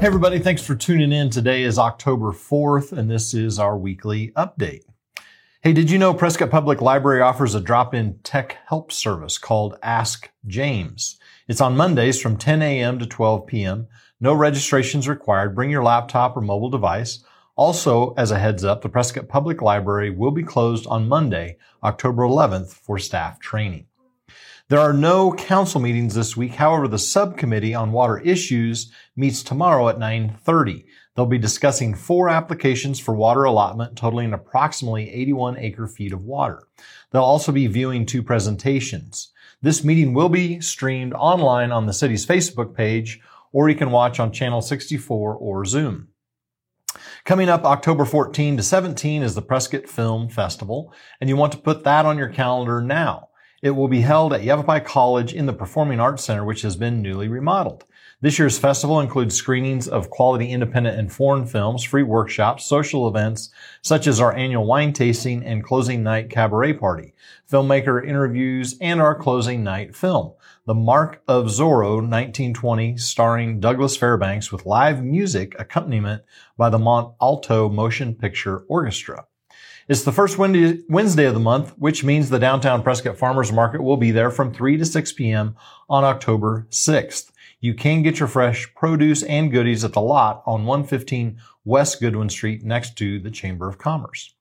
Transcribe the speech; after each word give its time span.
Hey, 0.00 0.06
everybody, 0.06 0.38
thanks 0.38 0.64
for 0.64 0.74
tuning 0.74 1.12
in. 1.12 1.28
Today 1.28 1.62
is 1.62 1.78
October 1.78 2.32
4th, 2.32 2.90
and 2.90 3.10
this 3.10 3.34
is 3.34 3.58
our 3.58 3.76
weekly 3.76 4.30
update. 4.30 4.80
Hey, 5.60 5.74
did 5.74 5.90
you 5.90 5.98
know 5.98 6.14
Prescott 6.14 6.48
Public 6.48 6.80
Library 6.80 7.20
offers 7.20 7.54
a 7.54 7.60
drop 7.60 7.92
in 7.92 8.18
tech 8.20 8.56
help 8.66 8.92
service 8.92 9.36
called 9.36 9.76
Ask 9.82 10.30
James? 10.46 11.18
It's 11.48 11.60
on 11.60 11.76
Mondays 11.76 12.18
from 12.18 12.38
10 12.38 12.62
a.m. 12.62 12.98
to 12.98 13.06
12 13.06 13.46
p.m. 13.46 13.88
No 14.22 14.32
registrations 14.32 15.06
required. 15.06 15.54
Bring 15.54 15.68
your 15.68 15.84
laptop 15.84 16.34
or 16.34 16.40
mobile 16.40 16.70
device. 16.70 17.22
Also, 17.54 18.14
as 18.16 18.30
a 18.30 18.38
heads 18.38 18.64
up, 18.64 18.80
the 18.80 18.88
Prescott 18.88 19.28
Public 19.28 19.60
Library 19.60 20.08
will 20.08 20.30
be 20.30 20.42
closed 20.42 20.86
on 20.86 21.08
Monday, 21.08 21.58
October 21.84 22.22
11th 22.22 22.72
for 22.72 22.98
staff 22.98 23.38
training. 23.38 23.84
There 24.70 24.78
are 24.78 24.92
no 24.92 25.32
council 25.32 25.80
meetings 25.80 26.14
this 26.14 26.36
week. 26.36 26.54
However, 26.54 26.86
the 26.86 26.96
subcommittee 26.96 27.74
on 27.74 27.90
water 27.90 28.20
issues 28.20 28.92
meets 29.16 29.42
tomorrow 29.42 29.88
at 29.88 29.98
9:30. 29.98 30.84
They'll 31.16 31.26
be 31.26 31.38
discussing 31.38 31.92
four 31.92 32.28
applications 32.28 33.00
for 33.00 33.12
water 33.12 33.42
allotment 33.42 33.96
totaling 33.96 34.32
approximately 34.32 35.10
81 35.12 35.58
acre 35.58 35.88
feet 35.88 36.12
of 36.12 36.22
water. 36.22 36.68
They'll 37.10 37.20
also 37.20 37.50
be 37.50 37.66
viewing 37.66 38.06
two 38.06 38.22
presentations. 38.22 39.32
This 39.60 39.82
meeting 39.82 40.14
will 40.14 40.28
be 40.28 40.60
streamed 40.60 41.14
online 41.14 41.72
on 41.72 41.86
the 41.86 41.92
city's 41.92 42.24
Facebook 42.24 42.72
page, 42.72 43.20
or 43.50 43.68
you 43.68 43.74
can 43.74 43.90
watch 43.90 44.20
on 44.20 44.30
channel 44.30 44.62
64 44.62 45.34
or 45.34 45.64
Zoom. 45.64 46.10
Coming 47.24 47.48
up 47.48 47.64
October 47.64 48.04
14 48.04 48.56
to 48.56 48.62
17 48.62 49.24
is 49.24 49.34
the 49.34 49.42
Prescott 49.42 49.88
Film 49.88 50.28
Festival, 50.28 50.94
and 51.20 51.28
you 51.28 51.34
want 51.34 51.50
to 51.54 51.58
put 51.58 51.82
that 51.82 52.06
on 52.06 52.18
your 52.18 52.28
calendar 52.28 52.80
now. 52.80 53.29
It 53.62 53.72
will 53.72 53.88
be 53.88 54.00
held 54.00 54.32
at 54.32 54.42
Yavapai 54.42 54.80
College 54.80 55.34
in 55.34 55.44
the 55.44 55.52
Performing 55.52 56.00
Arts 56.00 56.24
Center, 56.24 56.46
which 56.46 56.62
has 56.62 56.76
been 56.76 57.02
newly 57.02 57.28
remodeled. 57.28 57.84
This 58.22 58.38
year's 58.38 58.58
festival 58.58 59.00
includes 59.00 59.34
screenings 59.34 59.86
of 59.86 60.08
quality 60.08 60.50
independent 60.50 60.98
and 60.98 61.12
foreign 61.12 61.44
films, 61.44 61.84
free 61.84 62.02
workshops, 62.02 62.64
social 62.64 63.06
events, 63.06 63.50
such 63.82 64.06
as 64.06 64.18
our 64.18 64.34
annual 64.34 64.64
wine 64.64 64.94
tasting 64.94 65.44
and 65.44 65.62
closing 65.62 66.02
night 66.02 66.30
cabaret 66.30 66.72
party, 66.72 67.12
filmmaker 67.50 68.02
interviews, 68.02 68.78
and 68.80 68.98
our 68.98 69.14
closing 69.14 69.62
night 69.62 69.94
film. 69.94 70.32
The 70.64 70.74
Mark 70.74 71.22
of 71.28 71.46
Zorro 71.46 71.96
1920 71.96 72.96
starring 72.96 73.60
Douglas 73.60 73.94
Fairbanks 73.94 74.50
with 74.50 74.64
live 74.64 75.04
music 75.04 75.54
accompaniment 75.58 76.22
by 76.56 76.70
the 76.70 76.78
Mont 76.78 77.14
Alto 77.20 77.68
Motion 77.68 78.14
Picture 78.14 78.60
Orchestra. 78.68 79.26
It's 79.90 80.04
the 80.04 80.12
first 80.12 80.38
Wednesday 80.38 81.24
of 81.24 81.34
the 81.34 81.40
month, 81.40 81.70
which 81.76 82.04
means 82.04 82.30
the 82.30 82.38
downtown 82.38 82.84
Prescott 82.84 83.18
Farmers 83.18 83.50
Market 83.50 83.82
will 83.82 83.96
be 83.96 84.12
there 84.12 84.30
from 84.30 84.54
3 84.54 84.76
to 84.76 84.84
6 84.84 85.12
p.m. 85.14 85.56
on 85.88 86.04
October 86.04 86.68
6th. 86.70 87.32
You 87.58 87.74
can 87.74 88.04
get 88.04 88.20
your 88.20 88.28
fresh 88.28 88.72
produce 88.76 89.24
and 89.24 89.50
goodies 89.50 89.82
at 89.82 89.92
the 89.92 90.00
lot 90.00 90.44
on 90.46 90.64
115 90.64 91.40
West 91.64 91.98
Goodwin 91.98 92.28
Street 92.28 92.62
next 92.62 92.96
to 92.98 93.18
the 93.18 93.32
Chamber 93.32 93.68
of 93.68 93.78
Commerce. 93.78 94.32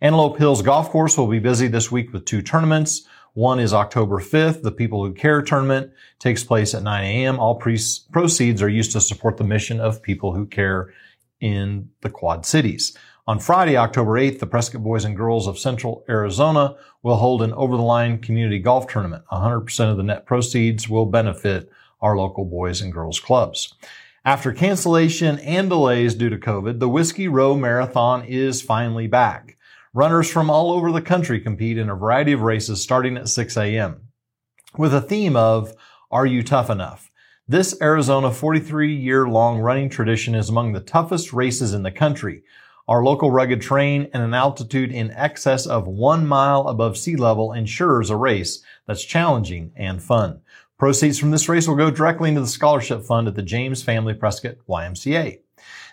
Antelope 0.00 0.38
Hills 0.38 0.60
Golf 0.60 0.90
Course 0.90 1.16
will 1.16 1.28
be 1.28 1.38
busy 1.38 1.68
this 1.68 1.92
week 1.92 2.12
with 2.12 2.24
two 2.24 2.42
tournaments. 2.42 3.06
One 3.34 3.60
is 3.60 3.72
October 3.72 4.18
5th. 4.18 4.62
The 4.62 4.72
People 4.72 5.04
Who 5.04 5.12
Care 5.12 5.40
tournament 5.40 5.92
takes 6.18 6.42
place 6.42 6.74
at 6.74 6.82
9 6.82 7.04
a.m. 7.04 7.38
All 7.38 7.54
pre- 7.54 7.78
proceeds 8.10 8.60
are 8.60 8.68
used 8.68 8.90
to 8.90 9.00
support 9.00 9.36
the 9.36 9.44
mission 9.44 9.78
of 9.78 10.02
People 10.02 10.34
Who 10.34 10.46
Care 10.46 10.92
in 11.40 11.90
the 12.00 12.10
Quad 12.10 12.46
Cities. 12.46 12.96
On 13.28 13.40
Friday, 13.40 13.76
October 13.76 14.12
8th, 14.12 14.38
the 14.38 14.46
Prescott 14.46 14.84
Boys 14.84 15.04
and 15.04 15.16
Girls 15.16 15.48
of 15.48 15.58
Central 15.58 16.04
Arizona 16.08 16.76
will 17.02 17.16
hold 17.16 17.42
an 17.42 17.52
over-the-line 17.54 18.18
community 18.18 18.60
golf 18.60 18.86
tournament. 18.86 19.24
100% 19.32 19.90
of 19.90 19.96
the 19.96 20.02
net 20.04 20.26
proceeds 20.26 20.88
will 20.88 21.06
benefit 21.06 21.68
our 22.00 22.16
local 22.16 22.44
boys 22.44 22.80
and 22.80 22.92
girls 22.92 23.18
clubs. 23.18 23.74
After 24.24 24.52
cancellation 24.52 25.38
and 25.40 25.68
delays 25.68 26.14
due 26.14 26.30
to 26.30 26.36
COVID, 26.36 26.78
the 26.78 26.88
Whiskey 26.88 27.28
Row 27.28 27.56
Marathon 27.56 28.24
is 28.24 28.62
finally 28.62 29.06
back. 29.06 29.56
Runners 29.92 30.30
from 30.30 30.50
all 30.50 30.72
over 30.72 30.92
the 30.92 31.00
country 31.00 31.40
compete 31.40 31.78
in 31.78 31.88
a 31.88 31.94
variety 31.94 32.32
of 32.32 32.42
races 32.42 32.82
starting 32.82 33.16
at 33.16 33.28
6 33.28 33.56
a.m. 33.56 34.02
with 34.76 34.92
a 34.92 35.00
theme 35.00 35.36
of 35.36 35.74
Are 36.10 36.26
You 36.26 36.42
Tough 36.42 36.70
Enough? 36.70 37.10
This 37.48 37.80
Arizona 37.80 38.32
43 38.32 38.92
year 38.92 39.28
long 39.28 39.60
running 39.60 39.88
tradition 39.88 40.34
is 40.34 40.48
among 40.48 40.72
the 40.72 40.80
toughest 40.80 41.32
races 41.32 41.74
in 41.74 41.84
the 41.84 41.92
country. 41.92 42.42
Our 42.88 43.04
local 43.04 43.30
rugged 43.30 43.62
terrain 43.62 44.10
and 44.12 44.20
an 44.20 44.34
altitude 44.34 44.90
in 44.90 45.12
excess 45.12 45.64
of 45.64 45.86
one 45.86 46.26
mile 46.26 46.66
above 46.66 46.98
sea 46.98 47.14
level 47.14 47.52
ensures 47.52 48.10
a 48.10 48.16
race 48.16 48.64
that's 48.88 49.04
challenging 49.04 49.70
and 49.76 50.02
fun. 50.02 50.40
Proceeds 50.76 51.20
from 51.20 51.30
this 51.30 51.48
race 51.48 51.68
will 51.68 51.76
go 51.76 51.88
directly 51.88 52.30
into 52.30 52.40
the 52.40 52.48
scholarship 52.48 53.04
fund 53.04 53.28
at 53.28 53.36
the 53.36 53.42
James 53.42 53.80
Family 53.80 54.14
Prescott 54.14 54.56
YMCA. 54.68 55.38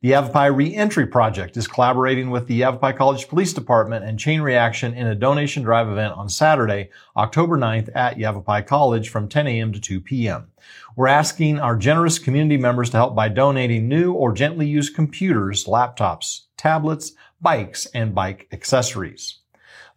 The 0.00 0.10
Yavapai 0.10 0.52
Reentry 0.52 1.06
Project 1.08 1.56
is 1.56 1.66
collaborating 1.66 2.30
with 2.30 2.46
the 2.46 2.54
Yavapai 2.54 2.92
College 2.92 3.26
Police 3.26 3.52
Department 3.52 4.04
and 4.04 4.16
Chain 4.16 4.40
Reaction 4.40 4.94
in 4.94 5.08
a 5.08 5.14
donation 5.16 5.64
drive 5.64 5.88
event 5.88 6.14
on 6.14 6.28
Saturday, 6.28 6.90
October 7.16 7.58
9th 7.58 7.90
at 7.96 8.16
Yavapai 8.16 8.62
College 8.62 9.08
from 9.08 9.28
10 9.28 9.48
a.m. 9.48 9.72
to 9.72 9.80
2 9.80 10.00
p.m. 10.00 10.52
We're 10.94 11.08
asking 11.08 11.58
our 11.58 11.76
generous 11.76 12.20
community 12.20 12.56
members 12.56 12.90
to 12.90 12.96
help 12.96 13.16
by 13.16 13.28
donating 13.28 13.88
new 13.88 14.12
or 14.12 14.32
gently 14.32 14.68
used 14.68 14.94
computers, 14.94 15.64
laptops, 15.64 16.42
tablets, 16.56 17.12
bikes, 17.40 17.86
and 17.86 18.14
bike 18.14 18.46
accessories. 18.52 19.40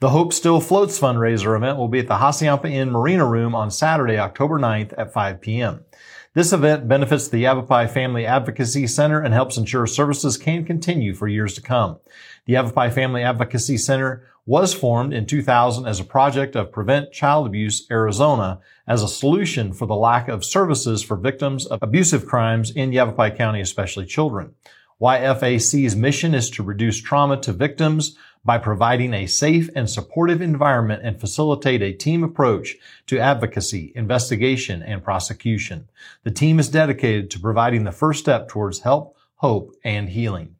The 0.01 0.09
Hope 0.09 0.33
Still 0.33 0.59
Floats 0.59 0.99
fundraiser 0.99 1.55
event 1.55 1.77
will 1.77 1.87
be 1.87 1.99
at 1.99 2.07
the 2.07 2.15
Hassayampa 2.15 2.65
Inn 2.65 2.89
Marina 2.89 3.23
Room 3.23 3.53
on 3.53 3.69
Saturday, 3.69 4.17
October 4.17 4.57
9th 4.57 4.95
at 4.97 5.13
5 5.13 5.39
p.m. 5.39 5.85
This 6.33 6.51
event 6.51 6.87
benefits 6.87 7.27
the 7.27 7.37
Yavapai 7.37 7.85
Family 7.85 8.25
Advocacy 8.25 8.87
Center 8.87 9.21
and 9.21 9.31
helps 9.31 9.57
ensure 9.57 9.85
services 9.85 10.39
can 10.39 10.65
continue 10.65 11.13
for 11.13 11.27
years 11.27 11.53
to 11.53 11.61
come. 11.61 11.99
The 12.47 12.53
Yavapai 12.53 12.89
Family 12.89 13.21
Advocacy 13.21 13.77
Center 13.77 14.27
was 14.47 14.73
formed 14.73 15.13
in 15.13 15.27
2000 15.27 15.85
as 15.85 15.99
a 15.99 16.03
project 16.03 16.55
of 16.55 16.71
Prevent 16.71 17.11
Child 17.11 17.45
Abuse 17.45 17.85
Arizona 17.91 18.59
as 18.87 19.03
a 19.03 19.07
solution 19.07 19.71
for 19.71 19.85
the 19.85 19.93
lack 19.93 20.27
of 20.27 20.43
services 20.43 21.03
for 21.03 21.15
victims 21.15 21.67
of 21.67 21.77
abusive 21.83 22.25
crimes 22.25 22.71
in 22.71 22.91
Yavapai 22.91 23.29
County, 23.37 23.61
especially 23.61 24.07
children. 24.07 24.55
YFAC's 25.01 25.95
mission 25.95 26.35
is 26.35 26.51
to 26.51 26.61
reduce 26.61 27.01
trauma 27.01 27.35
to 27.41 27.51
victims 27.51 28.15
by 28.45 28.59
providing 28.59 29.15
a 29.15 29.25
safe 29.25 29.67
and 29.75 29.89
supportive 29.89 30.43
environment 30.43 31.01
and 31.03 31.19
facilitate 31.19 31.81
a 31.81 31.91
team 31.91 32.23
approach 32.23 32.75
to 33.07 33.17
advocacy, 33.17 33.91
investigation, 33.95 34.83
and 34.83 35.03
prosecution. 35.03 35.89
The 36.23 36.29
team 36.29 36.59
is 36.59 36.69
dedicated 36.69 37.31
to 37.31 37.39
providing 37.39 37.83
the 37.83 37.91
first 37.91 38.19
step 38.19 38.47
towards 38.47 38.81
help, 38.81 39.17
hope, 39.37 39.73
and 39.83 40.07
healing. 40.07 40.57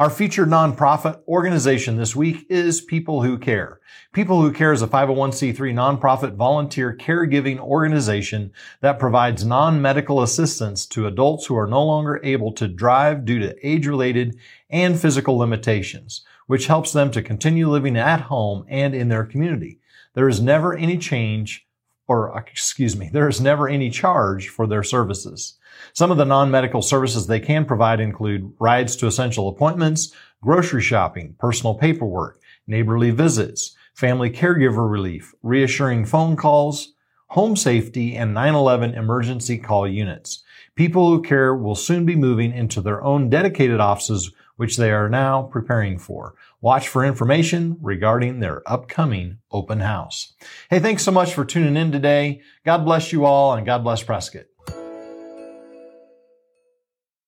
Our 0.00 0.08
featured 0.08 0.48
nonprofit 0.48 1.20
organization 1.28 1.98
this 1.98 2.16
week 2.16 2.46
is 2.48 2.80
People 2.80 3.22
Who 3.22 3.36
Care. 3.36 3.80
People 4.14 4.40
Who 4.40 4.50
Care 4.50 4.72
is 4.72 4.80
a 4.80 4.86
501c3 4.86 5.54
nonprofit 5.74 6.36
volunteer 6.36 6.96
caregiving 6.98 7.58
organization 7.58 8.50
that 8.80 8.98
provides 8.98 9.44
non-medical 9.44 10.22
assistance 10.22 10.86
to 10.86 11.06
adults 11.06 11.44
who 11.44 11.54
are 11.54 11.66
no 11.66 11.84
longer 11.84 12.18
able 12.24 12.50
to 12.52 12.66
drive 12.66 13.26
due 13.26 13.40
to 13.40 13.54
age-related 13.62 14.38
and 14.70 14.98
physical 14.98 15.36
limitations, 15.36 16.24
which 16.46 16.66
helps 16.66 16.94
them 16.94 17.10
to 17.10 17.20
continue 17.20 17.68
living 17.68 17.98
at 17.98 18.22
home 18.22 18.64
and 18.70 18.94
in 18.94 19.08
their 19.08 19.26
community. 19.26 19.80
There 20.14 20.30
is 20.30 20.40
never 20.40 20.74
any 20.74 20.96
change 20.96 21.66
or 22.10 22.36
uh, 22.36 22.40
excuse 22.40 22.96
me, 22.96 23.08
there 23.12 23.28
is 23.28 23.40
never 23.40 23.68
any 23.68 23.88
charge 23.88 24.48
for 24.48 24.66
their 24.66 24.82
services. 24.82 25.56
Some 25.92 26.10
of 26.10 26.16
the 26.16 26.24
non-medical 26.24 26.82
services 26.82 27.28
they 27.28 27.38
can 27.38 27.64
provide 27.64 28.00
include 28.00 28.52
rides 28.58 28.96
to 28.96 29.06
essential 29.06 29.48
appointments, 29.48 30.12
grocery 30.42 30.82
shopping, 30.82 31.36
personal 31.38 31.74
paperwork, 31.76 32.40
neighborly 32.66 33.12
visits, 33.12 33.76
family 33.94 34.28
caregiver 34.28 34.90
relief, 34.90 35.32
reassuring 35.44 36.04
phone 36.04 36.34
calls, 36.34 36.94
home 37.28 37.54
safety, 37.54 38.16
and 38.16 38.34
911 38.34 38.94
emergency 38.94 39.56
call 39.56 39.86
units. 39.86 40.42
People 40.74 41.10
who 41.10 41.22
care 41.22 41.54
will 41.54 41.76
soon 41.76 42.04
be 42.04 42.16
moving 42.16 42.52
into 42.52 42.80
their 42.80 43.04
own 43.04 43.30
dedicated 43.30 43.78
offices 43.78 44.32
which 44.60 44.76
they 44.76 44.90
are 44.90 45.08
now 45.08 45.40
preparing 45.44 45.98
for. 45.98 46.34
Watch 46.60 46.86
for 46.86 47.02
information 47.02 47.78
regarding 47.80 48.40
their 48.40 48.62
upcoming 48.70 49.38
open 49.50 49.80
house. 49.80 50.34
Hey, 50.68 50.80
thanks 50.80 51.02
so 51.02 51.10
much 51.10 51.32
for 51.32 51.46
tuning 51.46 51.78
in 51.78 51.90
today. 51.92 52.42
God 52.62 52.84
bless 52.84 53.10
you 53.10 53.24
all 53.24 53.54
and 53.54 53.64
God 53.64 53.82
bless 53.82 54.02
Prescott. 54.02 54.49